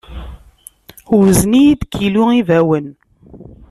[1.17, 2.87] Wzen-iyi-d kilu n yibawen.